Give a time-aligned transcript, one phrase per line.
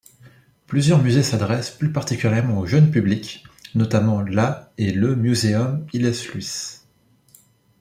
[0.65, 3.43] Plusieurs musées s'adressent plus particulièrement au jeune public,
[3.75, 6.79] notamment la et le Museum Hillesluis.